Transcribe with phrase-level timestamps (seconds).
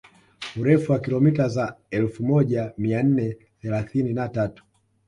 [0.61, 4.63] Urefu wa kilomita za elfu moja mia nne thelathini na tatu